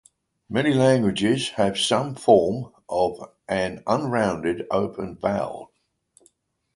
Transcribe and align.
Many 0.49 0.73
languages 0.73 1.49
have 1.57 1.77
some 1.77 2.15
form 2.15 2.73
of 2.89 3.31
an 3.47 3.83
unrounded 3.85 4.65
open 4.71 5.15
vowel. 5.19 5.71